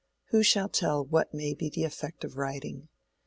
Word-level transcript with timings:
Who 0.29 0.41
shall 0.41 0.67
tell 0.67 1.05
what 1.05 1.31
may 1.31 1.53
be 1.53 1.69
the 1.69 1.83
effect 1.83 2.23
of 2.23 2.35
writing? 2.35 2.87